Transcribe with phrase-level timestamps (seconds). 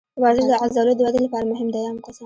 [0.21, 1.81] ورزش د عضلو د ودې لپاره مهم دی.